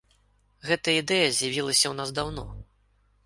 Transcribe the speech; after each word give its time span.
Гэтая 0.69 0.95
ідэя 1.01 1.27
з'явілася 1.37 1.83
ў 1.89 1.93
нас 2.01 2.09
даўно. 2.21 2.47